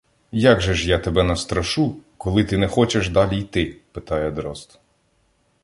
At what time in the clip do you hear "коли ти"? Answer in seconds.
2.17-2.57